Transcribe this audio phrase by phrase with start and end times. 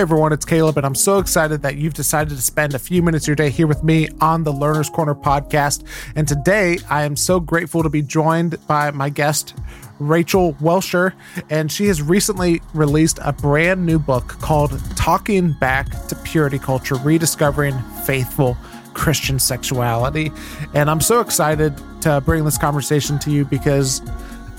[0.00, 3.02] Hey everyone, it's Caleb, and I'm so excited that you've decided to spend a few
[3.02, 5.84] minutes of your day here with me on the Learner's Corner podcast.
[6.16, 9.54] And today I am so grateful to be joined by my guest,
[9.98, 11.12] Rachel Welcher,
[11.50, 16.94] and she has recently released a brand new book called Talking Back to Purity Culture
[16.94, 18.56] Rediscovering Faithful
[18.94, 20.32] Christian Sexuality.
[20.72, 24.00] And I'm so excited to bring this conversation to you because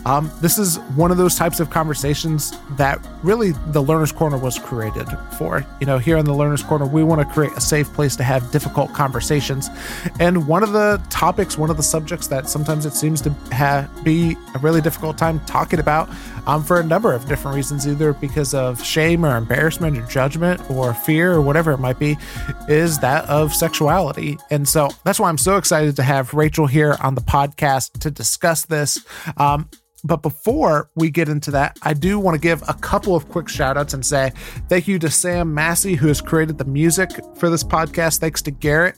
[0.05, 4.57] um, this is one of those types of conversations that really the Learner's Corner was
[4.57, 5.65] created for.
[5.79, 8.23] You know, here in the Learner's Corner, we want to create a safe place to
[8.23, 9.69] have difficult conversations.
[10.19, 13.89] And one of the topics, one of the subjects that sometimes it seems to have,
[14.03, 16.09] be a really difficult time talking about
[16.47, 20.59] um, for a number of different reasons, either because of shame or embarrassment or judgment
[20.71, 22.17] or fear or whatever it might be,
[22.67, 24.37] is that of sexuality.
[24.49, 28.11] And so that's why I'm so excited to have Rachel here on the podcast to
[28.11, 29.05] discuss this.
[29.37, 29.69] Um,
[30.03, 33.49] but before we get into that, I do want to give a couple of quick
[33.49, 34.31] shout outs and say
[34.69, 38.19] thank you to Sam Massey, who has created the music for this podcast.
[38.19, 38.95] Thanks to Garrett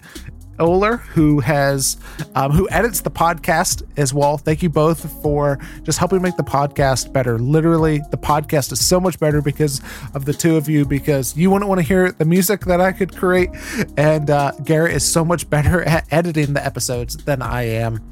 [0.60, 1.98] Oler, who has
[2.36, 4.38] um, who edits the podcast as well.
[4.38, 7.40] Thank you both for just helping make the podcast better.
[7.40, 9.82] Literally, the podcast is so much better because
[10.14, 10.86] of the two of you.
[10.86, 13.50] Because you wouldn't want to hear the music that I could create,
[13.98, 18.08] and uh, Garrett is so much better at editing the episodes than I am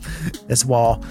[0.50, 1.04] as well.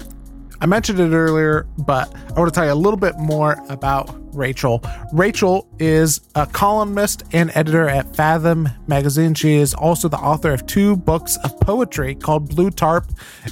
[0.61, 4.15] I mentioned it earlier, but I want to tell you a little bit more about
[4.35, 4.83] Rachel.
[5.11, 9.33] Rachel is a columnist and editor at Fathom magazine.
[9.33, 13.07] She is also the author of two books of poetry called Blue Tarp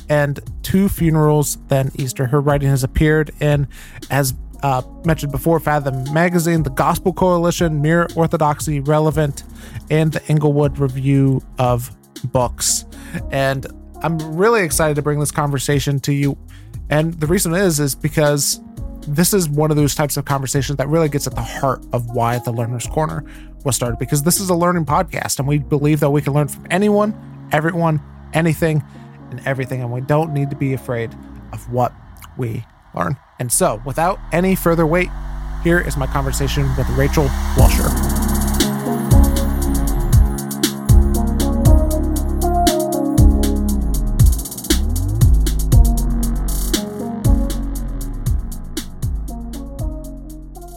[0.07, 2.27] and Two Funerals Then Easter.
[2.27, 3.67] Her writing has appeared in,
[4.11, 9.45] as uh, mentioned before, Fathom magazine, the Gospel Coalition, Mere Orthodoxy Relevant,
[9.89, 11.89] and the Englewood Review of
[12.25, 12.85] Books.
[13.31, 13.65] And
[14.03, 16.37] I'm really excited to bring this conversation to you
[16.89, 18.61] and the reason is is because
[19.07, 22.07] this is one of those types of conversations that really gets at the heart of
[22.11, 23.23] why the Learner's Corner
[23.63, 26.47] was started because this is a learning podcast and we believe that we can learn
[26.47, 28.01] from anyone, everyone,
[28.33, 28.83] anything,
[29.31, 29.81] and everything.
[29.81, 31.13] And we don't need to be afraid
[31.53, 31.93] of what
[32.37, 33.17] we learn.
[33.39, 35.09] And so, without any further wait,
[35.63, 37.25] here is my conversation with Rachel
[37.57, 38.08] Welcher.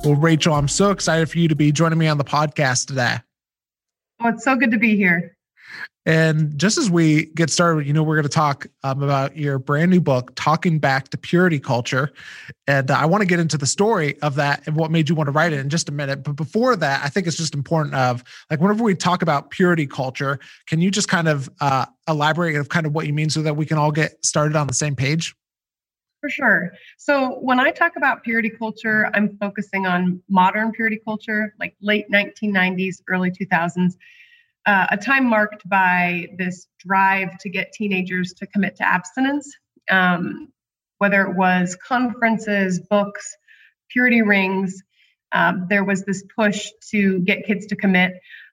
[0.05, 3.19] Well, Rachel, I'm so excited for you to be joining me on the podcast today.
[4.21, 5.37] Oh, it's so good to be here.
[6.05, 9.61] And just as we get started, you know, we're going to talk um, about your
[9.61, 12.11] brand new book, Talking Back to Purity Culture.
[12.67, 15.15] And uh, I want to get into the story of that and what made you
[15.15, 16.25] want to write it in just a minute.
[16.25, 19.87] But before that, I think it's just important of like whenever we talk about purity
[19.87, 23.41] culture, can you just kind of uh, elaborate of kind of what you mean so
[23.43, 25.37] that we can all get started on the same page?
[26.23, 26.73] For sure.
[26.99, 32.07] So when I talk about purity culture, I'm focusing on modern purity culture, like late
[32.13, 33.97] 1990s, early 2000s,
[34.65, 39.53] uh, a time marked by this drive to get teenagers to commit to abstinence,
[39.91, 40.53] um,
[40.99, 43.37] whether it was conferences, books,
[43.91, 44.81] purity rings.
[45.33, 48.13] Um, there was this push to get kids to commit.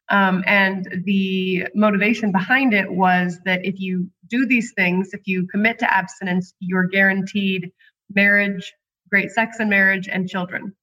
[0.10, 5.48] Um, and the motivation behind it was that if you do these things, if you
[5.48, 7.72] commit to abstinence, you're guaranteed
[8.14, 8.74] marriage,
[9.10, 10.76] great sex and marriage, and children.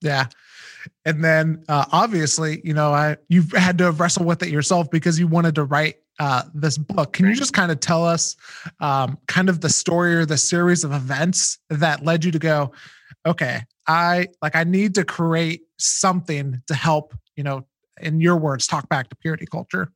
[0.00, 0.26] Yeah.
[1.04, 5.18] And then uh, obviously, you know, I, you've had to wrestle with it yourself because
[5.18, 7.12] you wanted to write uh, this book.
[7.12, 8.36] Can you just kind of tell us
[8.80, 12.72] um, kind of the story or the series of events that led you to go,
[13.26, 17.66] okay, I like I need to create something to help, you know,
[18.00, 19.92] in your words, talk back to purity culture?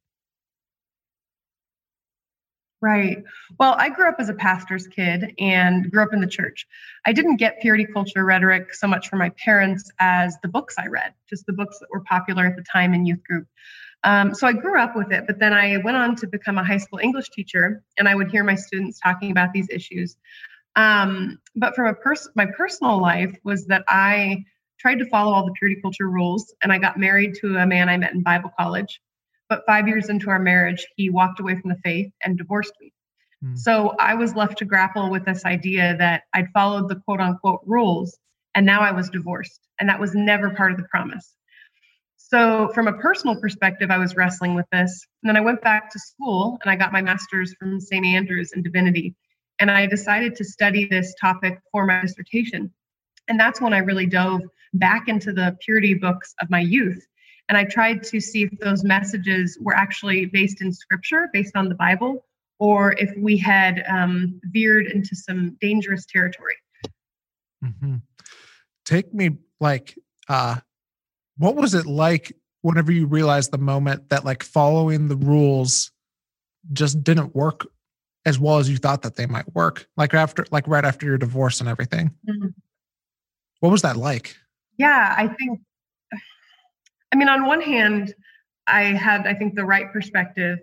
[2.84, 3.25] Right.
[3.59, 6.66] Well, I grew up as a pastor's kid and grew up in the church.
[7.06, 10.88] I didn't get purity culture rhetoric so much from my parents as the books I
[10.88, 13.46] read, just the books that were popular at the time in youth group.
[14.02, 16.64] Um, so I grew up with it, but then I went on to become a
[16.64, 20.19] high school English teacher, and I would hear my students talking about these issues.
[20.76, 24.44] Um, but from a pers- my personal life was that I
[24.84, 27.88] tried to follow all the purity culture rules, and I got married to a man
[27.88, 29.00] I met in Bible college.
[29.48, 32.92] But five years into our marriage, he walked away from the faith and divorced me.
[33.42, 33.58] Mm.
[33.58, 37.62] So I was left to grapple with this idea that I'd followed the quote unquote
[37.64, 38.19] rules,
[38.54, 39.58] and now I was divorced.
[39.81, 41.34] And that was never part of the promise.
[42.19, 45.06] So, from a personal perspective, I was wrestling with this.
[45.22, 48.04] And then I went back to school and I got my master's from St.
[48.04, 49.14] Andrews in divinity.
[49.60, 52.70] And I decided to study this topic for my dissertation.
[53.28, 54.42] And that's when I really dove
[54.75, 57.05] back into the purity books of my youth.
[57.49, 61.69] And I tried to see if those messages were actually based in scripture, based on
[61.69, 62.25] the Bible,
[62.59, 66.55] or if we had um, veered into some dangerous territory.
[67.62, 67.97] Mm-hmm.
[68.85, 69.99] Take me like,
[70.29, 70.56] uh,
[71.37, 72.32] what was it like
[72.62, 75.93] whenever you realized the moment that like following the rules
[76.73, 77.67] just didn't work
[78.25, 81.19] as well as you thought that they might work like after like right after your
[81.19, 82.49] divorce and everything mm-hmm.
[83.61, 84.35] what was that like
[84.79, 85.61] yeah i think
[87.12, 88.15] i mean on one hand
[88.67, 90.59] i had i think the right perspective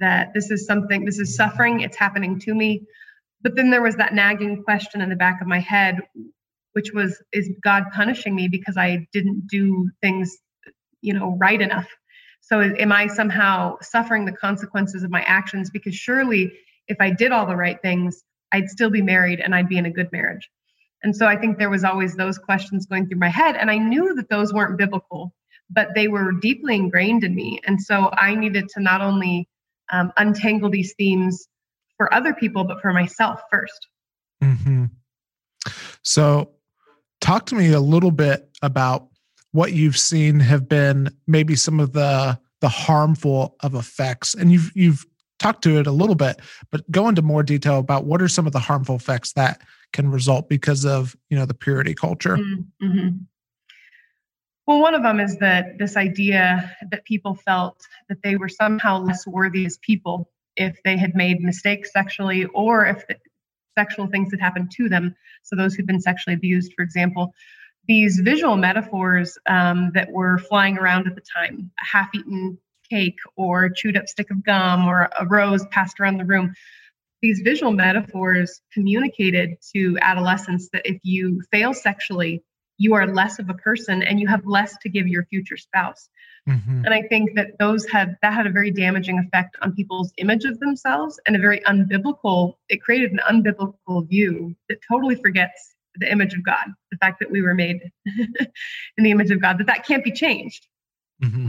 [0.00, 2.82] that this is something this is suffering it's happening to me
[3.42, 6.00] but then there was that nagging question in the back of my head
[6.72, 10.38] which was is god punishing me because i didn't do things
[11.00, 11.88] you know right enough?
[12.40, 15.70] So am i somehow suffering the consequences of my actions?
[15.70, 16.52] Because surely
[16.88, 18.22] if i did all the right things
[18.52, 20.48] i'd still be married and i'd be in a good marriage
[21.02, 23.78] and so i think there was always those questions going through my head and i
[23.78, 25.34] knew that those weren't biblical
[25.70, 29.48] but they were deeply ingrained in me and so i needed to not only
[29.92, 31.48] um, untangle these themes
[31.96, 34.84] for other people but for myself 1st mm-hmm.
[36.02, 36.50] so
[37.20, 39.08] talk to me a little bit about
[39.52, 44.70] what you've seen have been maybe some of the the harmful of effects and you've
[44.74, 45.06] you've
[45.38, 46.40] talked to it a little bit
[46.70, 49.60] but go into more detail about what are some of the harmful effects that
[49.92, 52.86] can result because of you know the purity culture mm-hmm.
[52.86, 53.08] mm-hmm.
[54.66, 58.98] well one of them is that this idea that people felt that they were somehow
[58.98, 63.04] less worthy as people if they had made mistakes sexually or if
[63.78, 67.34] sexual things had happened to them so those who'd been sexually abused for example
[67.88, 72.58] these visual metaphors um, that were flying around at the time a half eaten
[72.88, 76.54] cake or chewed up stick of gum or a rose passed around the room.
[77.22, 82.42] These visual metaphors communicated to adolescents that if you fail sexually,
[82.78, 86.08] you are less of a person and you have less to give your future spouse.
[86.48, 86.84] Mm-hmm.
[86.84, 90.44] And I think that those had that had a very damaging effect on people's image
[90.44, 96.10] of themselves and a very unbiblical, it created an unbiblical view that totally forgets the
[96.10, 97.80] image of God, the fact that we were made
[98.98, 100.66] in the image of God, that that can't be changed.
[101.22, 101.48] Mm-hmm.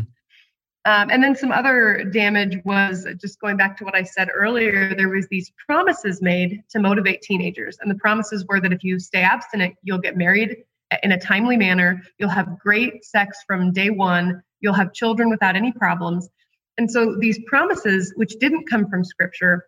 [0.87, 4.95] Um, and then some other damage was just going back to what I said earlier.
[4.95, 8.97] There was these promises made to motivate teenagers, and the promises were that if you
[8.97, 10.63] stay abstinent, you'll get married
[11.03, 15.57] in a timely manner, you'll have great sex from day one, you'll have children without
[15.57, 16.29] any problems.
[16.77, 19.65] And so these promises, which didn't come from Scripture,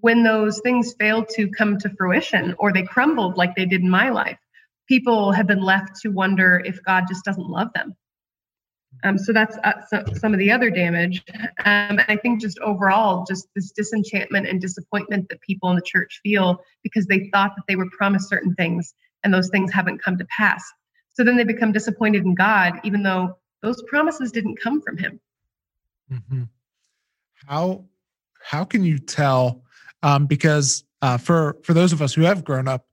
[0.00, 3.88] when those things failed to come to fruition or they crumbled like they did in
[3.88, 4.38] my life,
[4.88, 7.94] people have been left to wonder if God just doesn't love them.
[9.04, 11.22] Um, so that's uh, so, some of the other damage.
[11.64, 15.82] Um, and I think just overall, just this disenchantment and disappointment that people in the
[15.82, 18.94] church feel because they thought that they were promised certain things
[19.24, 20.64] and those things haven't come to pass.
[21.14, 25.20] So then they become disappointed in God, even though those promises didn't come from Him.
[26.12, 26.42] Mm-hmm.
[27.46, 27.84] How
[28.42, 29.62] how can you tell
[30.02, 32.85] um, because uh, for for those of us who have grown up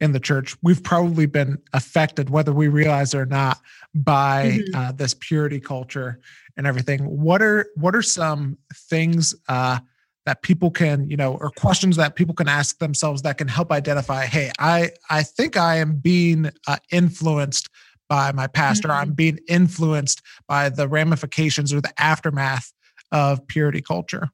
[0.00, 3.60] in the church, we've probably been affected, whether we realize it or not,
[3.94, 4.74] by mm-hmm.
[4.74, 6.20] uh, this purity culture
[6.56, 7.04] and everything.
[7.04, 9.78] What are what are some things uh,
[10.26, 13.70] that people can, you know, or questions that people can ask themselves that can help
[13.70, 14.26] identify?
[14.26, 17.68] Hey, I I think I am being uh, influenced
[18.08, 18.88] by my pastor.
[18.88, 19.00] Mm-hmm.
[19.00, 22.72] I'm being influenced by the ramifications or the aftermath
[23.12, 24.28] of purity culture.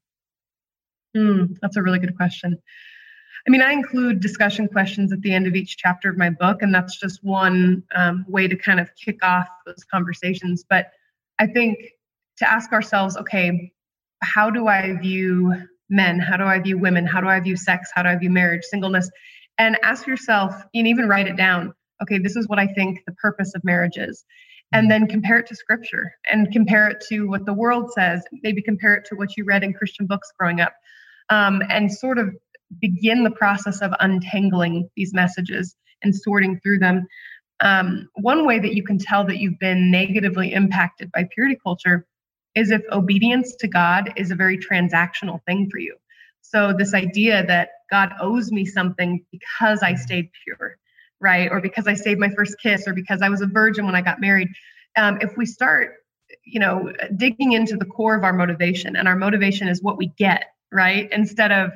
[1.16, 2.58] Mm, that's a really good question.
[3.46, 6.62] I mean, I include discussion questions at the end of each chapter of my book,
[6.62, 10.64] and that's just one um, way to kind of kick off those conversations.
[10.68, 10.90] But
[11.38, 11.78] I think
[12.38, 13.72] to ask ourselves, okay,
[14.22, 15.54] how do I view
[15.88, 16.18] men?
[16.18, 17.06] How do I view women?
[17.06, 17.90] How do I view sex?
[17.94, 19.10] How do I view marriage, singleness?
[19.58, 21.74] And ask yourself, and even write it down.
[22.02, 24.24] Okay, this is what I think the purpose of marriage is.
[24.72, 28.22] And then compare it to scripture and compare it to what the world says.
[28.44, 30.74] Maybe compare it to what you read in Christian books growing up
[31.30, 32.34] um, and sort of
[32.78, 37.06] begin the process of untangling these messages and sorting through them.
[37.60, 42.06] Um, one way that you can tell that you've been negatively impacted by purity culture
[42.54, 45.96] is if obedience to God is a very transactional thing for you.
[46.42, 50.78] So, this idea that God owes me something because I stayed pure,
[51.20, 51.50] right?
[51.50, 54.00] Or because I saved my first kiss, or because I was a virgin when I
[54.00, 54.48] got married.
[54.96, 55.92] Um, if we start,
[56.44, 60.08] you know, digging into the core of our motivation, and our motivation is what we
[60.18, 61.08] get right?
[61.12, 61.72] Instead of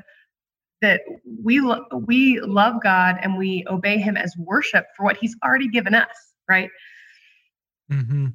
[0.85, 1.01] that
[1.43, 5.69] we lo- we love God and we obey Him as worship for what He's already
[5.69, 6.09] given us,
[6.49, 6.71] right?
[7.91, 8.29] Mm-hmm.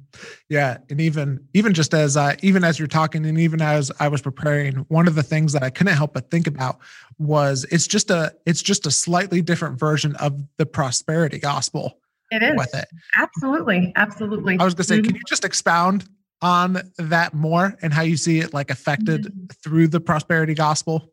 [0.48, 4.08] Yeah, and even even just as I even as you're talking, and even as I
[4.08, 6.78] was preparing, one of the things that I couldn't help but think about
[7.18, 11.98] was it's just a it's just a slightly different version of the prosperity gospel.
[12.30, 12.86] It is with it.
[13.16, 14.58] Absolutely, absolutely.
[14.58, 15.06] I was gonna say, mm-hmm.
[15.06, 16.08] can you just expound
[16.42, 19.46] on that more and how you see it like affected mm-hmm.
[19.64, 21.12] through the prosperity gospel?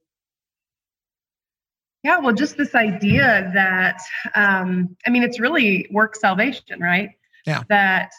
[2.08, 4.00] Yeah, well, just this idea that,
[4.34, 7.10] um, I mean, it's really work salvation, right?
[7.46, 7.64] Yeah.
[7.68, 8.12] That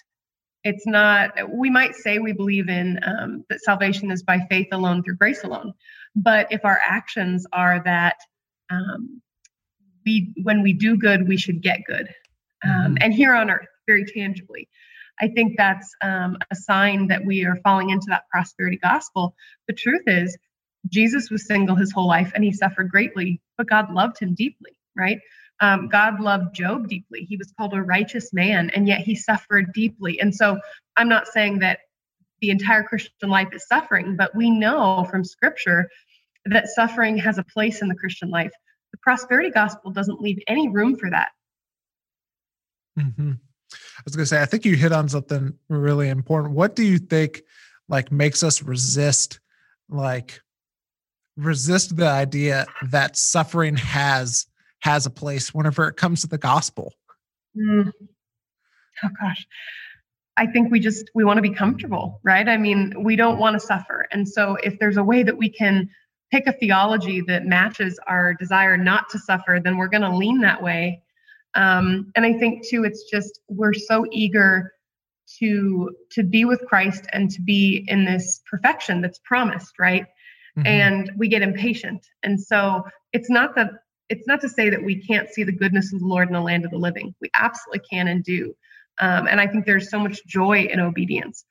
[0.64, 5.02] It's not, we might say we believe in um, that salvation is by faith alone
[5.02, 5.72] through grace alone.
[6.14, 8.16] But if our actions are that
[8.68, 9.22] um,
[10.04, 12.08] we, when we do good, we should get good.
[12.64, 12.94] Um, mm-hmm.
[13.00, 14.68] And here on earth, very tangibly.
[15.20, 19.34] I think that's um, a sign that we are falling into that prosperity gospel.
[19.66, 20.36] The truth is,
[20.88, 24.78] Jesus was single his whole life and he suffered greatly, but God loved him deeply,
[24.96, 25.18] right?
[25.60, 27.24] Um, God loved Job deeply.
[27.24, 30.20] He was called a righteous man, and yet he suffered deeply.
[30.20, 30.58] And so
[30.96, 31.80] I'm not saying that
[32.40, 35.90] the entire Christian life is suffering, but we know from scripture
[36.44, 38.52] that suffering has a place in the Christian life.
[38.92, 41.30] The prosperity gospel doesn't leave any room for that.
[42.98, 43.32] Mm-hmm.
[43.32, 46.54] I was going to say, I think you hit on something really important.
[46.54, 47.42] What do you think
[47.88, 49.40] like makes us resist,
[49.88, 50.40] like
[51.38, 54.46] resist the idea that suffering has
[54.80, 56.92] has a place whenever it comes to the gospel?
[57.56, 57.92] Mm.
[59.04, 59.46] Oh gosh.
[60.36, 62.48] I think we just we want to be comfortable, right?
[62.48, 64.06] I mean, we don't want to suffer.
[64.12, 65.88] And so if there's a way that we can
[66.30, 70.40] pick a theology that matches our desire not to suffer, then we're going to lean
[70.42, 71.02] that way.
[71.54, 74.72] Um, and I think too, it's just we're so eager
[75.38, 80.06] to to be with Christ and to be in this perfection that's promised, right?
[80.58, 80.66] Mm-hmm.
[80.66, 82.06] And we get impatient.
[82.22, 83.70] And so it's not that
[84.08, 86.40] it's not to say that we can't see the goodness of the Lord in the
[86.40, 87.14] land of the living.
[87.20, 88.54] We absolutely can and do.
[89.00, 91.44] Um, and I think there's so much joy in obedience.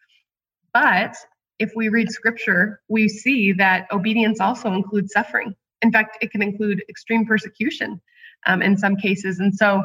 [0.73, 1.15] But
[1.59, 5.55] if we read scripture, we see that obedience also includes suffering.
[5.81, 8.01] In fact, it can include extreme persecution
[8.47, 9.39] um, in some cases.
[9.39, 9.83] And so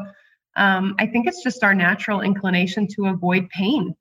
[0.56, 3.94] um, I think it's just our natural inclination to avoid pain,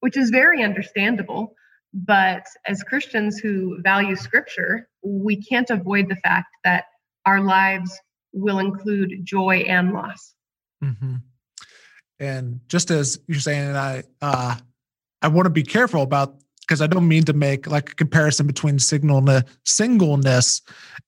[0.00, 1.54] which is very understandable.
[1.92, 6.84] But as Christians who value scripture, we can't avoid the fact that
[7.26, 7.98] our lives
[8.32, 10.34] will include joy and loss.
[10.82, 11.16] Mm-hmm.
[12.20, 14.56] And just as you're saying, I uh,
[15.22, 18.46] I want to be careful about because I don't mean to make like a comparison
[18.46, 20.62] between singleness, singleness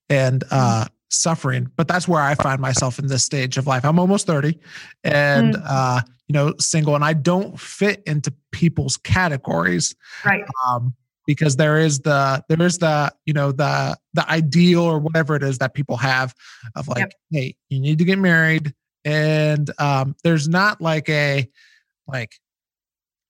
[0.09, 3.85] and uh, suffering, but that's where I find myself in this stage of life.
[3.85, 4.59] I'm almost 30
[5.03, 5.63] and, mm.
[5.65, 9.95] uh, you know, single, and I don't fit into people's categories.
[10.25, 10.43] Right.
[10.67, 10.93] Um,
[11.25, 15.43] because there is the there is the you know the the ideal or whatever it
[15.43, 16.33] is that people have
[16.75, 17.13] of like yep.
[17.31, 18.73] hey you need to get married
[19.05, 21.47] and um there's not like a
[22.07, 22.35] like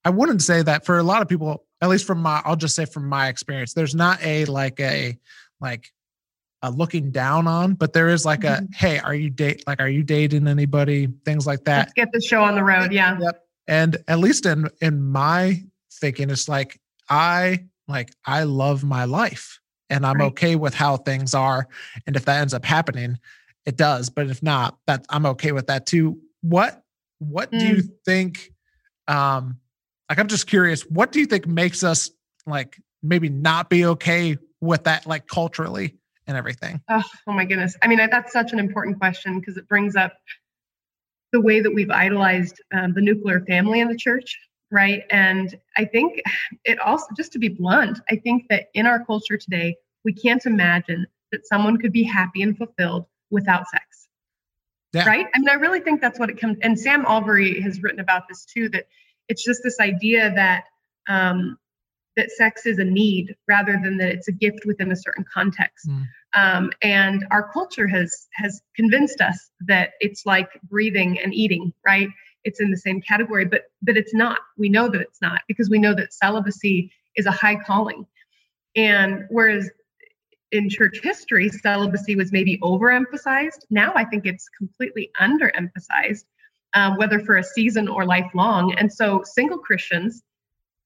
[0.06, 2.76] i wouldn't say that for a lot of people at least from my i'll just
[2.76, 5.18] say from my experience there's not a like a
[5.62, 5.93] like
[6.64, 8.66] a looking down on but there is like mm-hmm.
[8.66, 12.12] a hey are you date like are you dating anybody things like that let's get
[12.12, 16.50] the show on the road yeah yep and at least in in my thinking it's
[16.50, 16.80] like
[17.10, 20.28] i like I love my life and I'm right.
[20.28, 21.68] okay with how things are.
[22.08, 23.20] And if that ends up happening,
[23.66, 24.10] it does.
[24.10, 26.20] But if not, that I'm okay with that too.
[26.42, 26.82] What
[27.20, 27.60] what mm.
[27.60, 27.90] do you mm.
[28.06, 28.52] think?
[29.08, 29.60] Um,
[30.10, 32.10] like I'm just curious, what do you think makes us
[32.46, 36.82] like maybe not be okay with that, like culturally and everything?
[36.90, 37.76] Oh, oh my goodness.
[37.82, 40.14] I mean, that's such an important question because it brings up
[41.32, 44.38] the way that we've idolized um, the nuclear family in the church
[44.74, 45.04] right?
[45.12, 46.20] And I think
[46.66, 50.46] it also, just to be blunt, I think that in our culture today, we can't
[50.46, 54.08] imagine that someone could be happy and fulfilled without sex.
[54.92, 55.08] Yeah.
[55.08, 55.28] Right?
[55.34, 56.58] I mean, I really think that's what it comes.
[56.62, 58.70] And Sam Allberry has written about this too.
[58.70, 58.88] That
[59.30, 60.66] it's just this idea that
[61.08, 61.58] um,
[62.16, 65.90] that sex is a need rather than that it's a gift within a certain context.
[65.90, 66.08] Mm.
[66.36, 72.10] Um, and our culture has has convinced us that it's like breathing and eating, right?
[72.44, 74.40] it's in the same category, but but it's not.
[74.58, 78.06] We know that it's not because we know that celibacy is a high calling.
[78.76, 79.70] And whereas
[80.52, 86.26] in church history, celibacy was maybe overemphasized, now I think it's completely underemphasized,
[86.76, 88.74] um, whether for a season or lifelong.
[88.76, 90.22] And so single Christians,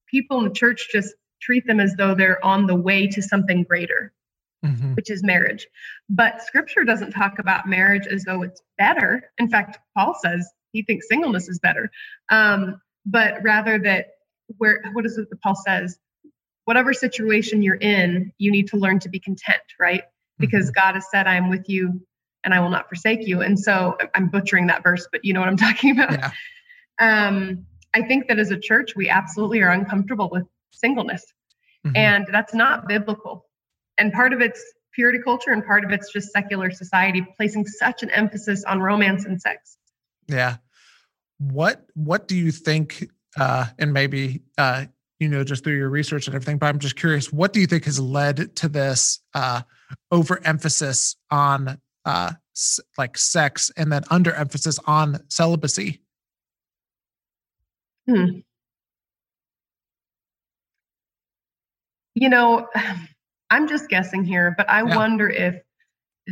[0.09, 3.63] people in the church just treat them as though they're on the way to something
[3.63, 4.13] greater.
[4.65, 4.95] Mm-hmm.
[4.95, 5.67] Which is marriage.
[6.09, 9.29] But scripture doesn't talk about marriage as though it's better.
[9.37, 11.91] In fact, Paul says he thinks singleness is better.
[12.29, 14.07] Um, but rather that
[14.57, 15.99] where what is it that Paul says?
[16.65, 20.03] Whatever situation you're in, you need to learn to be content, right?
[20.39, 20.85] Because mm-hmm.
[20.85, 22.01] God has said, I am with you
[22.43, 23.41] and I will not forsake you.
[23.41, 26.11] And so I'm butchering that verse, but you know what I'm talking about.
[26.11, 26.31] Yeah.
[26.99, 31.25] Um, I think that as a church, we absolutely are uncomfortable with singleness.
[31.85, 31.95] Mm-hmm.
[31.95, 33.45] And that's not biblical.
[33.97, 34.63] And part of it's
[34.93, 39.25] purity culture and part of it's just secular society placing such an emphasis on romance
[39.25, 39.77] and sex.
[40.27, 40.57] Yeah.
[41.37, 44.85] What what do you think uh and maybe uh
[45.19, 47.67] you know just through your research and everything but I'm just curious what do you
[47.67, 49.61] think has led to this uh
[50.11, 52.33] overemphasis on uh
[52.97, 56.01] like sex and then underemphasis on celibacy?
[58.07, 58.39] Hmm.
[62.15, 62.67] You know,
[63.49, 64.95] I'm just guessing here, but I Yeah.
[64.95, 65.61] wonder if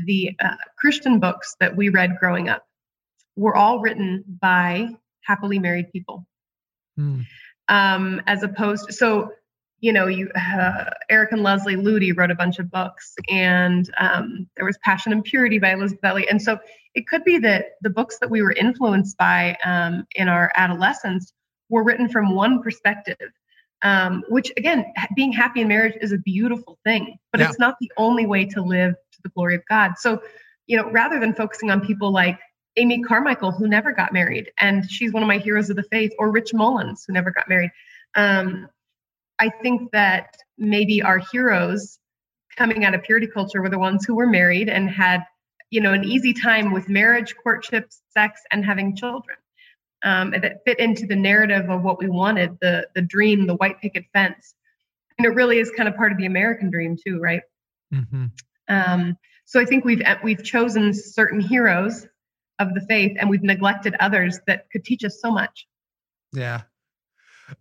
[0.05, 2.65] the uh, Christian books that we read growing up
[3.38, 4.89] were all written by
[5.22, 6.27] happily married people,
[6.98, 7.22] Hmm.
[7.70, 8.91] um, as opposed.
[8.94, 9.32] So,
[9.79, 14.50] you know, you uh, Eric and Leslie Ludy wrote a bunch of books, and um,
[14.58, 16.60] there was Passion and Purity by Elizabeth and so
[16.94, 21.34] it could be that the books that we were influenced by um, in our adolescence
[21.70, 23.18] were written from one perspective.
[23.82, 27.50] Um, which again, being happy in marriage is a beautiful thing, but yeah.
[27.50, 29.94] it's not the only way to live to the glory of God.
[29.98, 30.24] So,
[30.66, 32.40] you know, rather than focusing on people like
[32.78, 36.12] Amy Carmichael, who never got married, and she's one of my heroes of the faith,
[36.18, 37.72] or Rich Mullins, who never got married.
[38.16, 38.70] Um,
[39.40, 42.00] I think that maybe our heroes
[42.56, 45.24] coming out of purity culture were the ones who were married and had,
[45.70, 49.38] you know, an easy time with marriage, courtship, sex, and having children.
[50.06, 53.82] Um, that fit into the narrative of what we wanted, the the dream, the white
[53.82, 54.54] picket fence,
[55.18, 57.42] and it really is kind of part of the American dream too, right?
[57.94, 58.26] Mm-hmm.
[58.68, 62.08] Um, so I think we've we've chosen certain heroes
[62.60, 65.68] of the faith, and we've neglected others that could teach us so much.
[66.34, 66.62] Yeah,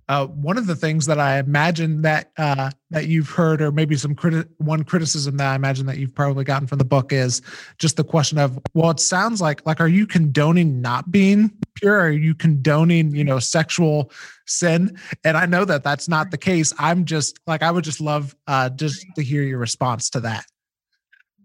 [0.08, 3.96] uh, one of the things that I imagine that uh, that you've heard, or maybe
[3.96, 7.42] some criti- one criticism that I imagine that you've probably gotten from the book is
[7.78, 12.00] just the question of, well, it sounds like like, are you condoning not being pure?
[12.00, 14.10] Are you condoning, you know, sexual
[14.46, 14.98] sin?
[15.24, 16.72] And I know that that's not the case.
[16.78, 20.44] I'm just like, I would just love uh, just to hear your response to that.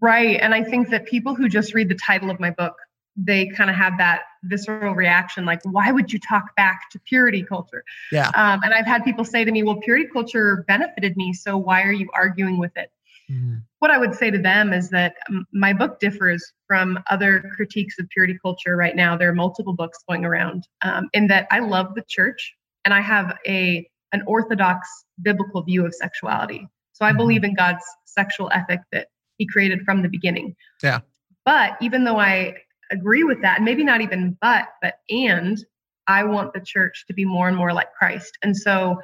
[0.02, 2.74] Right, and I think that people who just read the title of my book
[3.16, 7.42] they kind of have that visceral reaction like why would you talk back to purity
[7.42, 7.84] culture?
[8.10, 8.28] Yeah.
[8.28, 11.82] Um, and i've had people say to me well purity culture benefited me so why
[11.82, 12.90] are you arguing with it?
[13.30, 13.58] Mm-hmm.
[13.78, 17.96] what i would say to them is that um, my book differs from other critiques
[18.00, 19.16] of purity culture right now.
[19.16, 23.00] There are multiple books going around um, in that i love the church and i
[23.00, 24.88] have a an orthodox
[25.22, 26.66] biblical view of sexuality.
[26.92, 27.18] So i mm-hmm.
[27.18, 30.56] believe in god's sexual ethic that he created from the beginning.
[30.82, 31.00] Yeah.
[31.44, 32.56] But even though i
[32.90, 33.56] agree with that.
[33.56, 35.58] And maybe not even but, but and
[36.06, 38.36] I want the church to be more and more like Christ.
[38.42, 39.00] And so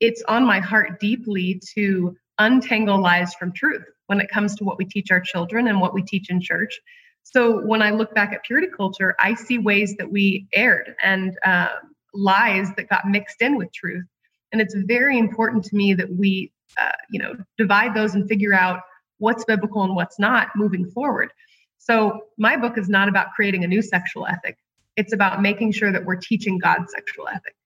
[0.00, 4.78] it's on my heart deeply to untangle lies from truth when it comes to what
[4.78, 6.80] we teach our children and what we teach in church.
[7.22, 11.38] So when I look back at purity culture, I see ways that we erred and
[11.44, 11.68] uh,
[12.14, 14.04] lies that got mixed in with truth.
[14.52, 18.54] And it's very important to me that we, uh, you know, divide those and figure
[18.54, 18.80] out
[19.18, 21.32] what's biblical and what's not moving forward.
[21.80, 24.58] So my book is not about creating a new sexual ethic.
[24.96, 27.56] It's about making sure that we're teaching God's sexual ethic.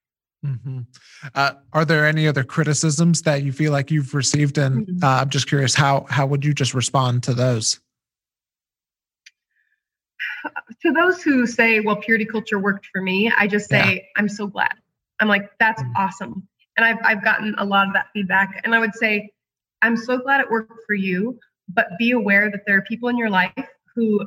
[0.46, 0.80] Mm-hmm.
[1.34, 4.56] Uh, are there any other criticisms that you feel like you've received?
[4.56, 5.04] And mm-hmm.
[5.04, 7.80] uh, I'm just curious, how how would you just respond to those?
[10.82, 14.02] To those who say, "Well, purity culture worked for me," I just say, yeah.
[14.16, 14.74] "I'm so glad."
[15.18, 15.96] I'm like, "That's mm-hmm.
[15.96, 16.46] awesome,"
[16.76, 19.30] and I've I've gotten a lot of that feedback, and I would say,
[19.80, 21.38] "I'm so glad it worked for you."
[21.72, 23.54] But be aware that there are people in your life
[23.94, 24.26] who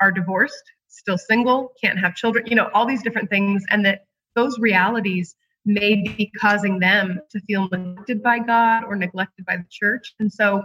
[0.00, 4.06] are divorced, still single, can't have children, you know, all these different things, and that
[4.34, 9.66] those realities may be causing them to feel neglected by God or neglected by the
[9.70, 10.14] church.
[10.20, 10.64] And so,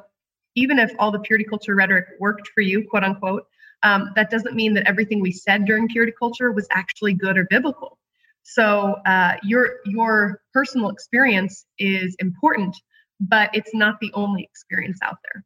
[0.56, 3.48] even if all the purity culture rhetoric worked for you, quote unquote,
[3.84, 7.46] um, that doesn't mean that everything we said during purity culture was actually good or
[7.50, 7.98] biblical.
[8.44, 12.76] So uh, your your personal experience is important,
[13.20, 15.44] but it's not the only experience out there.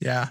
[0.00, 0.28] Yeah,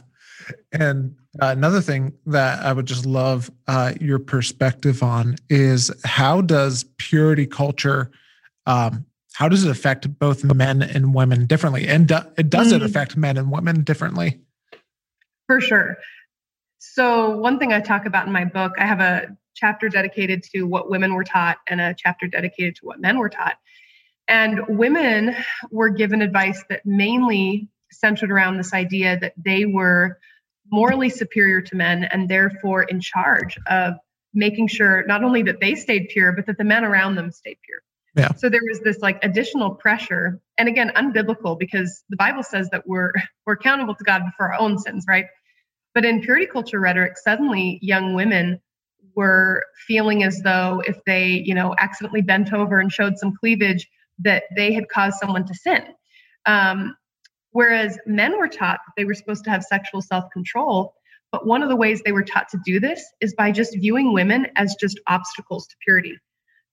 [0.71, 6.41] and uh, another thing that I would just love uh, your perspective on is how
[6.41, 8.11] does purity culture,
[8.65, 11.87] um, how does it affect both men and women differently?
[11.87, 12.75] And do, does mm-hmm.
[12.77, 14.39] it affect men and women differently?
[15.47, 15.97] For sure.
[16.79, 20.63] So, one thing I talk about in my book, I have a chapter dedicated to
[20.63, 23.55] what women were taught and a chapter dedicated to what men were taught.
[24.27, 25.35] And women
[25.71, 27.69] were given advice that mainly
[27.99, 30.19] centered around this idea that they were
[30.71, 33.93] morally superior to men and therefore in charge of
[34.33, 37.57] making sure not only that they stayed pure, but that the men around them stayed
[37.63, 37.79] pure.
[38.15, 38.33] Yeah.
[38.35, 42.87] So there was this like additional pressure, and again, unbiblical because the Bible says that
[42.87, 43.11] we're
[43.45, 45.25] we're accountable to God for our own sins, right?
[45.93, 48.61] But in purity culture rhetoric, suddenly young women
[49.15, 53.87] were feeling as though if they, you know, accidentally bent over and showed some cleavage,
[54.19, 55.83] that they had caused someone to sin.
[56.45, 56.95] Um,
[57.55, 60.93] Whereas men were taught that they were supposed to have sexual self control.
[61.31, 64.11] But one of the ways they were taught to do this is by just viewing
[64.11, 66.17] women as just obstacles to purity.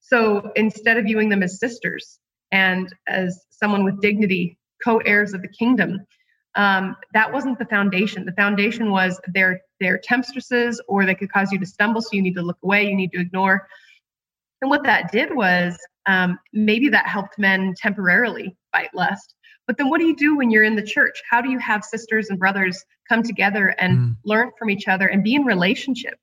[0.01, 2.19] So instead of viewing them as sisters
[2.51, 6.05] and as someone with dignity, co heirs of the kingdom,
[6.55, 8.25] um, that wasn't the foundation.
[8.25, 12.01] The foundation was they're, they're temptresses or they could cause you to stumble.
[12.01, 13.69] So you need to look away, you need to ignore.
[14.61, 19.33] And what that did was um, maybe that helped men temporarily fight lust
[19.67, 21.21] But then what do you do when you're in the church?
[21.29, 24.17] How do you have sisters and brothers come together and mm.
[24.25, 26.15] learn from each other and be in relationship?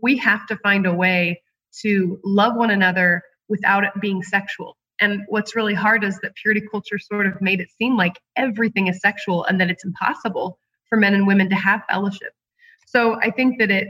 [0.00, 1.42] We have to find a way
[1.82, 4.76] to love one another without it being sexual.
[5.00, 8.88] And what's really hard is that purity culture sort of made it seem like everything
[8.88, 12.32] is sexual and that it's impossible for men and women to have fellowship.
[12.86, 13.88] So I think that it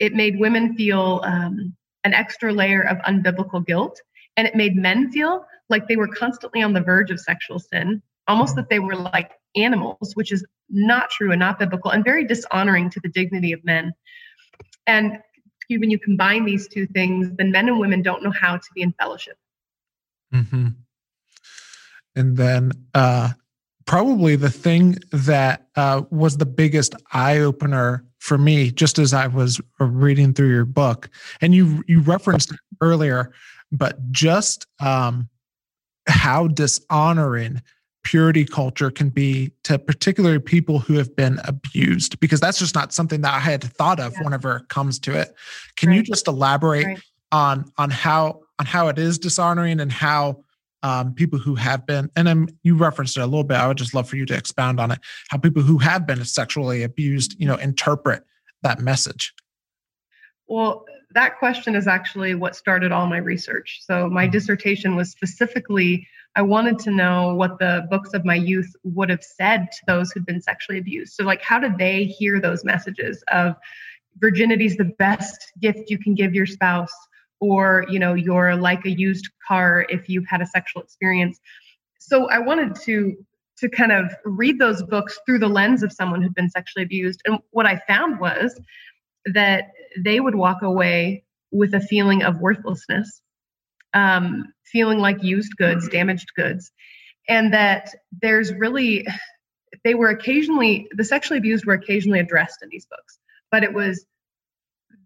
[0.00, 4.00] it made women feel um, an extra layer of unbiblical guilt,
[4.36, 8.02] and it made men feel like they were constantly on the verge of sexual sin,
[8.28, 12.26] almost that they were like animals, which is not true and not biblical, and very
[12.26, 13.92] dishonoring to the dignity of men.
[14.86, 15.18] And
[15.68, 18.82] when you combine these two things, then men and women don't know how to be
[18.82, 19.36] in fellowship.
[20.32, 20.68] Mm-hmm.
[22.16, 23.30] And then uh,
[23.86, 29.26] probably the thing that uh, was the biggest eye opener for me, just as I
[29.26, 31.10] was reading through your book,
[31.40, 33.32] and you you referenced earlier,
[33.70, 35.28] but just um,
[36.06, 37.60] how dishonoring
[38.04, 42.92] purity culture can be to particularly people who have been abused because that's just not
[42.92, 44.22] something that I had thought of yeah.
[44.22, 45.34] whenever it comes to it.
[45.76, 45.96] Can right.
[45.96, 47.00] you just elaborate right.
[47.32, 50.44] on on how on how it is dishonoring and how
[50.84, 53.56] um, people who have been, and then you referenced it a little bit.
[53.56, 54.98] I would just love for you to expound on it.
[55.30, 58.22] How people who have been sexually abused, you know, interpret
[58.62, 59.32] that message.
[60.46, 63.80] Well, that question is actually what started all my research.
[63.82, 64.32] So my mm-hmm.
[64.32, 66.06] dissertation was specifically
[66.36, 70.10] I wanted to know what the books of my youth would have said to those
[70.10, 71.14] who'd been sexually abused.
[71.14, 73.54] So like how did they hear those messages of
[74.18, 76.92] virginity is the best gift you can give your spouse?
[77.40, 81.40] or you know you're like a used car if you've had a sexual experience
[81.98, 83.16] so i wanted to
[83.56, 87.20] to kind of read those books through the lens of someone who'd been sexually abused
[87.26, 88.58] and what i found was
[89.26, 89.64] that
[90.02, 93.20] they would walk away with a feeling of worthlessness
[93.94, 96.70] um, feeling like used goods damaged goods
[97.28, 99.06] and that there's really
[99.84, 103.18] they were occasionally the sexually abused were occasionally addressed in these books
[103.50, 104.04] but it was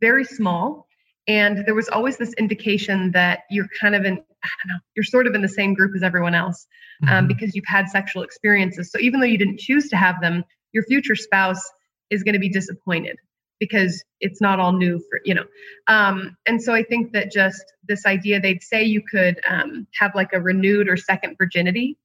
[0.00, 0.88] very small
[1.28, 5.04] and there was always this indication that you're kind of in, I don't know, you're
[5.04, 6.66] sort of in the same group as everyone else
[7.02, 7.26] um, mm-hmm.
[7.28, 8.90] because you've had sexual experiences.
[8.90, 11.62] So even though you didn't choose to have them, your future spouse
[12.08, 13.18] is going to be disappointed
[13.60, 15.44] because it's not all new for you know
[15.88, 20.14] um, and so i think that just this idea they'd say you could um, have
[20.14, 21.96] like a renewed or second virginity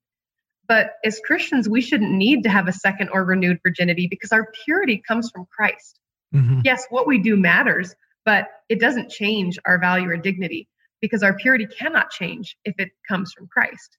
[0.68, 4.50] but as christians we shouldn't need to have a second or renewed virginity because our
[4.66, 6.00] purity comes from christ
[6.34, 6.62] mm-hmm.
[6.64, 10.68] yes what we do matters but it doesn't change our value or dignity
[11.02, 13.98] because our purity cannot change if it comes from Christ.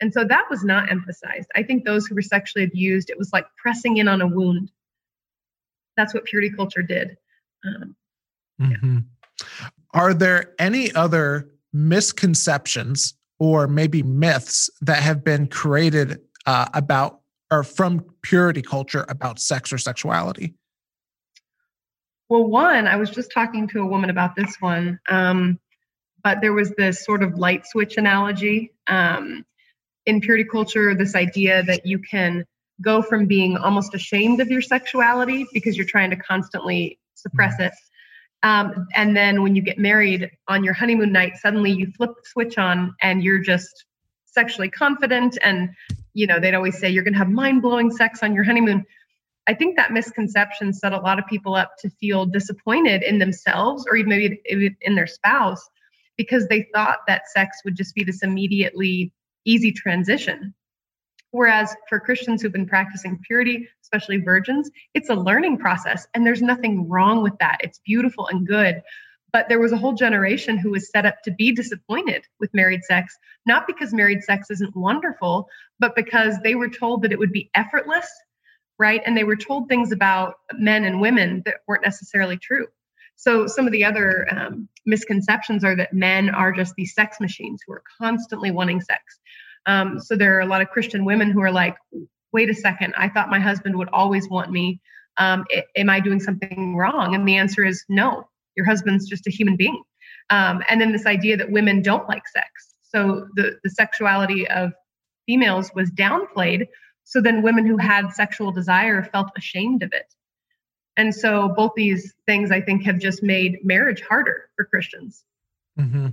[0.00, 1.48] And so that was not emphasized.
[1.54, 4.70] I think those who were sexually abused, it was like pressing in on a wound.
[5.96, 7.16] That's what purity culture did.
[7.64, 7.96] Um,
[8.60, 8.98] mm-hmm.
[9.92, 17.62] Are there any other misconceptions or maybe myths that have been created uh, about or
[17.62, 20.54] from purity culture about sex or sexuality?
[22.28, 25.60] Well, one, I was just talking to a woman about this one, um,
[26.24, 28.72] but there was this sort of light switch analogy.
[28.88, 29.44] Um,
[30.06, 32.44] in purity culture, this idea that you can
[32.82, 37.72] go from being almost ashamed of your sexuality because you're trying to constantly suppress it.
[38.42, 42.22] Um, and then when you get married on your honeymoon night, suddenly you flip the
[42.24, 43.86] switch on and you're just
[44.26, 45.38] sexually confident.
[45.42, 45.70] And,
[46.14, 48.84] you know, they'd always say you're going to have mind blowing sex on your honeymoon.
[49.48, 53.86] I think that misconception set a lot of people up to feel disappointed in themselves
[53.88, 55.66] or even maybe in their spouse
[56.16, 59.12] because they thought that sex would just be this immediately
[59.44, 60.54] easy transition.
[61.30, 66.42] Whereas for Christians who've been practicing purity, especially virgins, it's a learning process and there's
[66.42, 67.58] nothing wrong with that.
[67.60, 68.82] It's beautiful and good.
[69.32, 72.84] But there was a whole generation who was set up to be disappointed with married
[72.84, 77.32] sex, not because married sex isn't wonderful, but because they were told that it would
[77.32, 78.08] be effortless
[78.78, 79.02] right?
[79.06, 82.66] And they were told things about men and women that weren't necessarily true.
[83.16, 87.62] So some of the other um, misconceptions are that men are just these sex machines
[87.66, 89.02] who are constantly wanting sex.
[89.66, 91.76] Um, so there are a lot of Christian women who are like,
[92.32, 94.80] wait a second, I thought my husband would always want me.
[95.18, 95.44] Um,
[95.76, 97.14] am I doing something wrong?
[97.14, 99.82] And the answer is no, your husband's just a human being.
[100.30, 102.48] Um, and then this idea that women don't like sex.
[102.82, 104.72] So the, the sexuality of
[105.26, 106.66] females was downplayed
[107.06, 110.12] so then women who had sexual desire felt ashamed of it.
[110.96, 115.24] And so both these things, I think, have just made marriage harder for Christians.
[115.78, 116.08] Mm-hmm.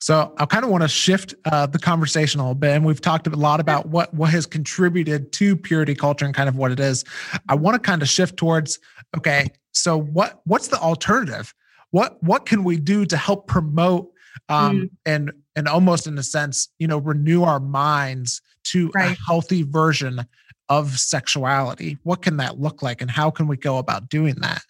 [0.00, 3.00] So I kind of want to shift uh, the conversation a little bit, and we've
[3.00, 6.70] talked a lot about what what has contributed to purity culture and kind of what
[6.70, 7.04] it is.
[7.48, 8.78] I want to kind of shift towards
[9.16, 11.52] okay, so what what's the alternative?
[11.90, 14.10] What what can we do to help promote
[14.48, 14.90] um, mm.
[15.04, 19.16] and and almost in a sense, you know, renew our minds to right.
[19.16, 20.24] a healthy version
[20.68, 21.98] of sexuality?
[22.04, 24.62] What can that look like and how can we go about doing that?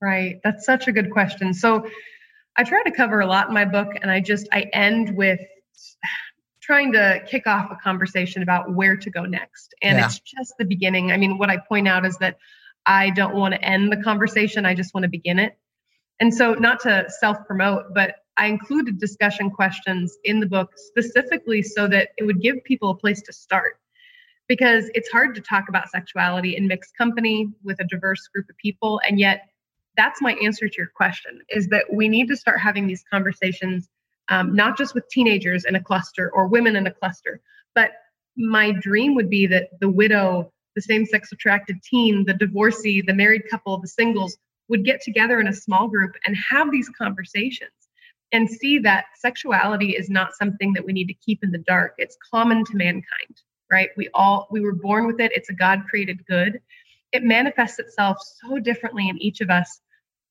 [0.00, 0.38] Right.
[0.44, 1.52] That's such a good question.
[1.52, 1.84] So
[2.58, 5.40] I try to cover a lot in my book and I just I end with
[6.60, 9.74] trying to kick off a conversation about where to go next.
[9.80, 10.04] And yeah.
[10.04, 11.12] it's just the beginning.
[11.12, 12.36] I mean, what I point out is that
[12.84, 15.56] I don't want to end the conversation, I just want to begin it.
[16.20, 21.62] And so, not to self promote, but I included discussion questions in the book specifically
[21.62, 23.78] so that it would give people a place to start.
[24.48, 28.56] Because it's hard to talk about sexuality in mixed company with a diverse group of
[28.56, 29.00] people.
[29.06, 29.42] And yet,
[29.98, 33.88] that's my answer to your question is that we need to start having these conversations,
[34.30, 37.40] um, not just with teenagers in a cluster or women in a cluster,
[37.74, 37.90] but
[38.36, 43.12] my dream would be that the widow, the same sex attracted teen, the divorcee, the
[43.12, 47.72] married couple, the singles would get together in a small group and have these conversations
[48.32, 51.94] and see that sexuality is not something that we need to keep in the dark.
[51.98, 53.88] It's common to mankind, right?
[53.96, 55.32] We all we were born with it.
[55.34, 56.60] It's a God created good.
[57.12, 59.80] It manifests itself so differently in each of us,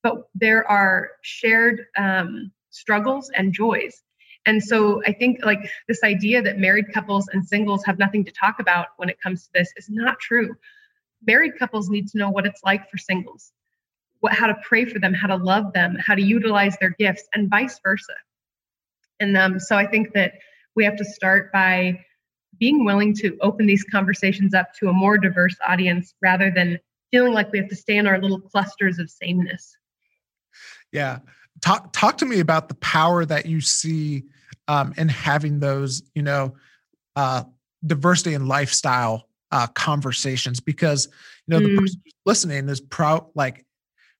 [0.07, 4.03] but there are shared um, struggles and joys.
[4.45, 8.31] And so I think like this idea that married couples and singles have nothing to
[8.31, 10.55] talk about when it comes to this is not true.
[11.25, 13.51] Married couples need to know what it's like for singles
[14.19, 17.23] what, how to pray for them, how to love them, how to utilize their gifts,
[17.33, 18.13] and vice versa.
[19.19, 20.33] And um, so I think that
[20.75, 22.03] we have to start by
[22.59, 26.79] being willing to open these conversations up to a more diverse audience rather than
[27.11, 29.75] feeling like we have to stay in our little clusters of sameness.
[30.91, 31.19] Yeah.
[31.61, 34.23] Talk talk to me about the power that you see
[34.67, 36.55] um, in having those, you know,
[37.15, 37.43] uh,
[37.85, 41.07] diversity and lifestyle uh, conversations because
[41.47, 41.75] you know mm.
[41.75, 43.65] the person listening is proud like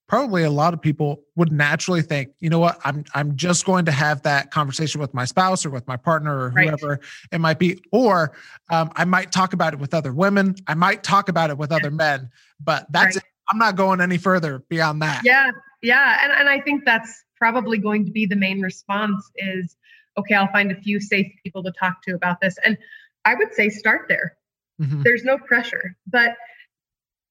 [0.07, 3.85] probably a lot of people would naturally think, you know what, I'm I'm just going
[3.85, 6.99] to have that conversation with my spouse or with my partner or whoever right.
[7.31, 8.33] it might be, or
[8.69, 11.71] um, I might talk about it with other women, I might talk about it with
[11.71, 13.23] other men, but that's right.
[13.49, 15.21] I'm not going any further beyond that.
[15.23, 19.75] Yeah, yeah, and and I think that's probably going to be the main response is,
[20.17, 22.77] okay, I'll find a few safe people to talk to about this, and
[23.25, 24.37] I would say start there.
[24.81, 25.03] Mm-hmm.
[25.03, 26.35] There's no pressure, but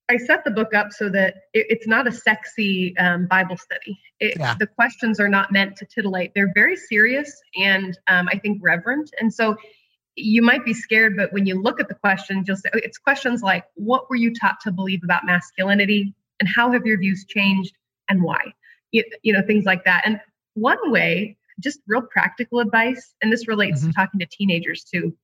[0.09, 3.99] I set the book up so that it, it's not a sexy um, Bible study.
[4.21, 4.55] It, yeah.
[4.59, 6.33] The questions are not meant to titillate.
[6.35, 9.11] They're very serious and um, I think reverent.
[9.21, 9.57] And so
[10.17, 13.43] you might be scared, but when you look at the questions, you'll say it's questions
[13.43, 17.75] like, "What were you taught to believe about masculinity, and how have your views changed,
[18.09, 18.55] and why?"
[18.93, 20.03] You, you know, things like that.
[20.07, 20.21] And
[20.55, 23.91] one way, just real practical advice, and this relates mm-hmm.
[23.91, 25.17] to talking to teenagers too.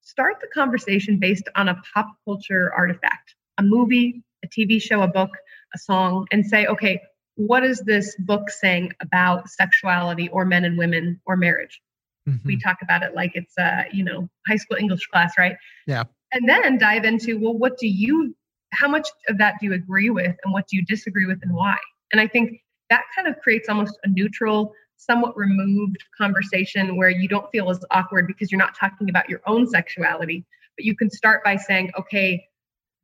[0.00, 5.08] Start the conversation based on a pop culture artifact a movie, a TV show, a
[5.08, 5.30] book,
[5.74, 7.00] a song, and say, okay,
[7.34, 11.80] what is this book saying about sexuality or men and women or marriage?
[12.30, 12.46] Mm-hmm.
[12.46, 15.56] We talk about it like it's a, you know, high school English class, right?
[15.86, 16.04] Yeah.
[16.32, 18.34] And then dive into, well, what do you,
[18.72, 21.52] how much of that do you agree with and what do you disagree with and
[21.54, 21.76] why?
[22.12, 27.26] And I think that kind of creates almost a neutral, somewhat removed conversation where you
[27.26, 30.44] don't feel as awkward because you're not talking about your own sexuality,
[30.76, 32.44] but you can start by saying, okay,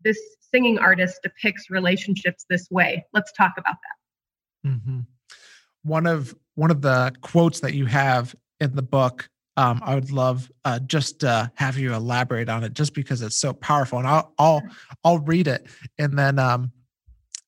[0.05, 0.19] this
[0.51, 3.05] singing artist depicts relationships this way.
[3.13, 4.71] Let's talk about that.
[4.71, 5.01] Mm-hmm.
[5.83, 10.11] One of one of the quotes that you have in the book, um, I would
[10.11, 13.99] love uh, just uh, have you elaborate on it, just because it's so powerful.
[13.99, 14.63] And I'll I'll
[15.05, 15.67] I'll read it,
[15.99, 16.73] and then um,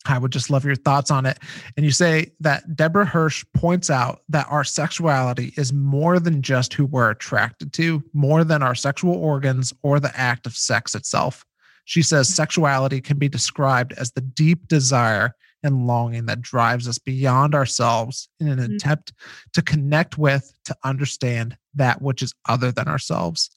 [0.06, 1.38] I would just love your thoughts on it.
[1.76, 6.72] And you say that Deborah Hirsch points out that our sexuality is more than just
[6.72, 11.44] who we're attracted to, more than our sexual organs or the act of sex itself.
[11.84, 16.98] She says sexuality can be described as the deep desire and longing that drives us
[16.98, 18.74] beyond ourselves in an mm-hmm.
[18.74, 19.12] attempt
[19.52, 23.50] to connect with, to understand that which is other than ourselves.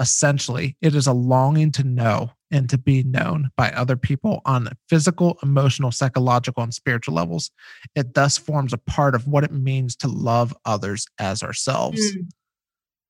[0.00, 4.68] Essentially, it is a longing to know and to be known by other people on
[4.88, 7.50] physical, emotional, psychological, and spiritual levels.
[7.94, 12.00] It thus forms a part of what it means to love others as ourselves.
[12.00, 12.28] Mm.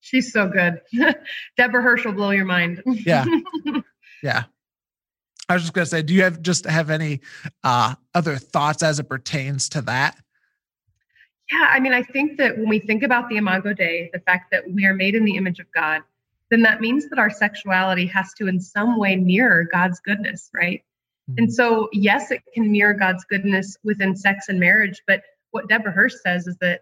[0.01, 0.83] She's so good.
[1.57, 2.83] Deborah Hirsch will blow your mind.
[2.85, 3.25] yeah.
[4.23, 4.45] Yeah.
[5.49, 7.21] I was just going to say, do you have just have any
[7.63, 10.17] uh, other thoughts as it pertains to that?
[11.53, 14.51] Yeah, I mean, I think that when we think about the Imago Dei, the fact
[14.51, 16.03] that we are made in the image of God,
[16.51, 20.83] then that means that our sexuality has to, in some way, mirror God's goodness, right?
[21.31, 21.45] Mm-hmm.
[21.45, 25.93] And so, yes, it can mirror God's goodness within sex and marriage, but what Deborah
[25.93, 26.81] Hirsch says is that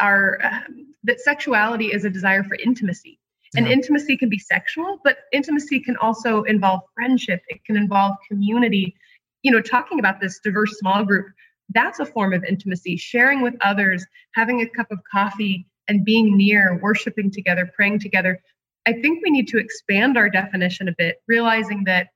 [0.00, 0.60] our uh,
[1.04, 3.20] that sexuality is a desire for intimacy
[3.56, 3.72] and mm-hmm.
[3.72, 7.42] intimacy can be sexual, but intimacy can also involve friendship.
[7.48, 8.94] It can involve community.
[9.42, 11.26] You know, talking about this diverse small group,
[11.74, 12.96] that's a form of intimacy.
[12.96, 18.40] Sharing with others, having a cup of coffee and being near, worshiping together, praying together.
[18.86, 22.08] I think we need to expand our definition a bit, realizing that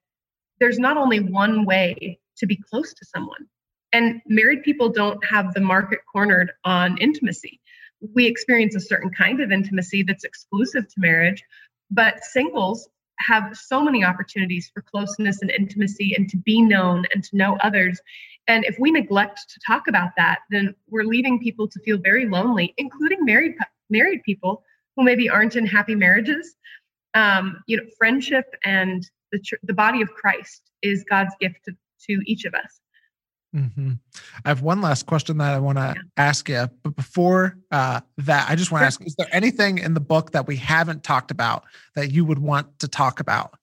[0.60, 3.46] there's not only one way to be close to someone.
[3.92, 7.60] And married people don't have the market cornered on intimacy.
[8.00, 11.42] We experience a certain kind of intimacy that's exclusive to marriage,
[11.90, 12.88] but singles
[13.20, 17.58] have so many opportunities for closeness and intimacy and to be known and to know
[17.62, 18.00] others.
[18.46, 22.26] And if we neglect to talk about that, then we're leaving people to feel very
[22.26, 23.54] lonely, including married
[23.90, 24.62] married people
[24.96, 26.54] who maybe aren't in happy marriages.
[27.14, 31.72] Um, you know, friendship and the the body of Christ is God's gift to,
[32.08, 32.80] to each of us.
[33.54, 33.92] Mm-hmm.
[34.44, 36.02] I have one last question that I want to yeah.
[36.16, 39.94] ask you, but before uh, that, I just want to ask: Is there anything in
[39.94, 43.54] the book that we haven't talked about that you would want to talk about?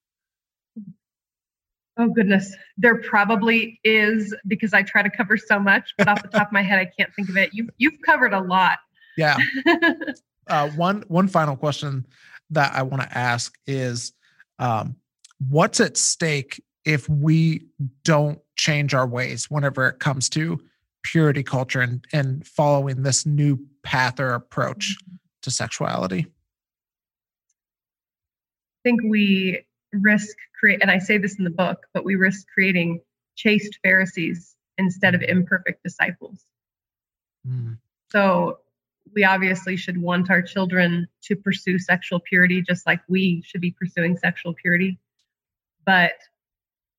[1.98, 6.30] Oh goodness, there probably is because I try to cover so much, but off the
[6.30, 7.52] top of my head, I can't think of it.
[7.54, 8.80] You've you've covered a lot.
[9.18, 9.38] Yeah.
[10.48, 12.08] uh, one one final question
[12.50, 14.14] that I want to ask is,
[14.58, 14.96] um,
[15.48, 17.66] what's at stake if we
[18.04, 20.62] don't change our ways whenever it comes to
[21.04, 25.16] purity culture and, and following this new path or approach mm-hmm.
[25.44, 26.26] to sexuality?
[28.80, 32.48] I think we risk create and I say this in the book, but we risk
[32.54, 33.02] creating
[33.36, 36.44] chaste Pharisees instead of imperfect disciples.
[37.48, 37.78] Mm.
[38.10, 38.60] So
[39.14, 43.72] we obviously should want our children to pursue sexual purity just like we should be
[43.72, 45.00] pursuing sexual purity.
[45.86, 46.14] But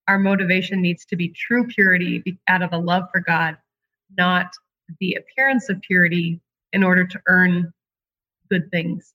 [0.08, 3.56] our motivation needs to be true purity out of a love for God,
[4.16, 4.52] not
[5.00, 6.40] the appearance of purity
[6.72, 7.72] in order to earn
[8.50, 9.14] good things.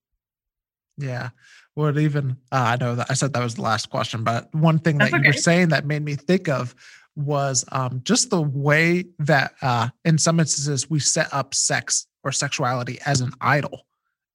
[0.98, 1.30] Yeah.
[1.76, 4.80] Well, even uh, I know that I said that was the last question, but one
[4.80, 5.28] thing That's that okay.
[5.28, 6.76] you were saying that made me think of
[7.16, 12.32] was um, just the way that, uh, in some instances, we set up sex or
[12.32, 13.86] sexuality as an idol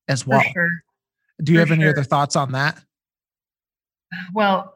[0.09, 0.43] as well.
[0.53, 0.71] Sure.
[1.43, 1.91] Do you for have any sure.
[1.91, 2.81] other thoughts on that?
[4.33, 4.76] Well,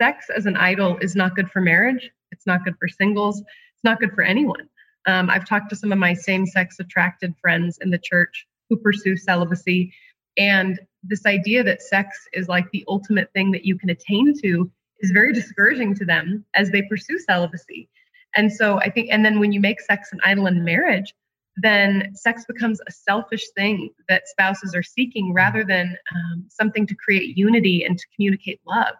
[0.00, 2.10] sex as an idol is not good for marriage.
[2.32, 3.40] It's not good for singles.
[3.40, 4.68] It's not good for anyone.
[5.06, 8.76] Um, I've talked to some of my same sex attracted friends in the church who
[8.76, 9.92] pursue celibacy.
[10.36, 14.70] And this idea that sex is like the ultimate thing that you can attain to
[15.00, 17.88] is very discouraging to them as they pursue celibacy.
[18.36, 21.14] And so I think, and then when you make sex an idol in marriage,
[21.56, 26.94] then sex becomes a selfish thing that spouses are seeking rather than um, something to
[26.94, 28.94] create unity and to communicate love.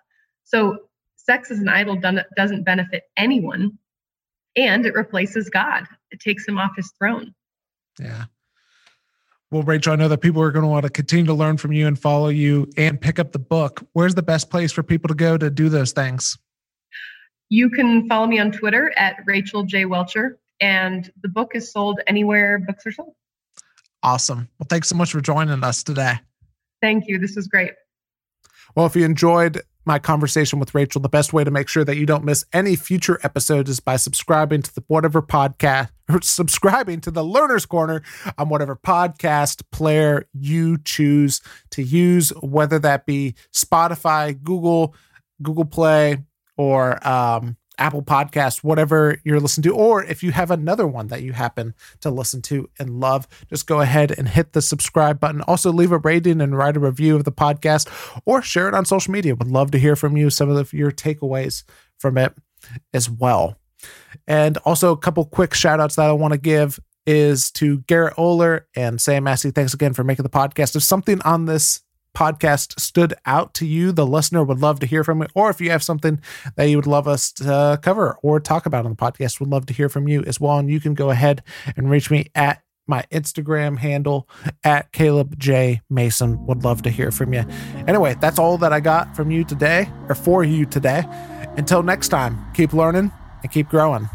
[0.45, 0.88] So
[1.29, 2.01] sex as an idol
[2.37, 3.79] doesn't benefit anyone
[4.57, 5.85] and it replaces God.
[6.11, 7.35] It takes him off his throne.
[8.01, 8.25] Yeah.
[9.51, 11.73] Well, Rachel, I know that people are going to want to continue to learn from
[11.73, 13.87] you and follow you and pick up the book.
[13.93, 16.39] Where's the best place for people to go to do those things?
[17.51, 19.85] You can follow me on Twitter at Rachel J.
[19.85, 23.15] Welcher, and the book is sold anywhere books are sold.
[24.03, 24.49] Awesome.
[24.59, 26.15] Well, thanks so much for joining us today.
[26.83, 27.19] Thank you.
[27.19, 27.73] This was great.
[28.79, 31.97] Well, if you enjoyed my conversation with Rachel, the best way to make sure that
[31.97, 37.01] you don't miss any future episodes is by subscribing to the whatever podcast or subscribing
[37.01, 38.03] to the Learner's Corner
[38.39, 44.95] on whatever podcast player you choose to use, whether that be Spotify, Google,
[45.43, 46.19] Google Play,
[46.57, 51.23] or um, Apple Podcast, whatever you're listening to, or if you have another one that
[51.23, 55.43] you happen to listen to and love, just go ahead and hit the subscribe button.
[55.43, 57.89] Also, leave a rating and write a review of the podcast
[58.25, 59.35] or share it on social media.
[59.35, 61.65] Would love to hear from you, some of your takeaways
[61.99, 62.35] from it
[62.93, 63.57] as well.
[64.27, 68.17] And also, a couple quick shout outs that I want to give is to Garrett
[68.17, 69.51] Oler and Sam Massey.
[69.51, 70.77] Thanks again for making the podcast.
[70.77, 71.81] If something on this
[72.19, 75.31] podcast stood out to you, the listener would love to hear from it.
[75.35, 76.21] Or if you have something
[76.57, 79.67] that you would love us to cover or talk about on the podcast, would love
[79.67, 80.59] to hear from you as well.
[80.59, 81.45] And you can go ahead
[81.77, 84.29] and reach me at my Instagram handle
[84.65, 85.81] at Caleb J.
[85.89, 86.45] Mason.
[86.47, 87.45] Would love to hear from you.
[87.87, 91.05] Anyway, that's all that I got from you today or for you today.
[91.57, 94.09] Until next time, keep learning and keep growing.